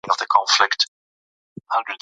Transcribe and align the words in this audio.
ایا 0.05 0.09
په 0.09 0.13
فضا 0.17 0.25
کې 0.31 0.35
اوبه 0.35 0.53
څښل 0.55 0.73
کیږي؟ 0.79 1.89